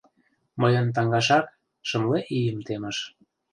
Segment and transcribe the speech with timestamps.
[0.61, 1.45] «Мыйын таҥашак—
[1.87, 2.97] шымле ийым темыш».